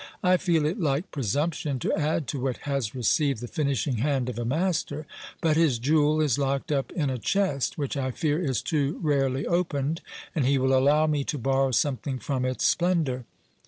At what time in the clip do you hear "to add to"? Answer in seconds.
1.77-2.39